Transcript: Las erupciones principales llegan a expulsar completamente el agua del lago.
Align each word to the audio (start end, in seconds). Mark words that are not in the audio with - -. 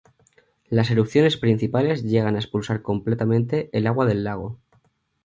Las 0.67 0.89
erupciones 0.89 1.37
principales 1.37 2.01
llegan 2.01 2.33
a 2.35 2.39
expulsar 2.39 2.81
completamente 2.81 3.69
el 3.71 3.85
agua 3.85 4.07
del 4.07 4.23
lago. 4.23 4.57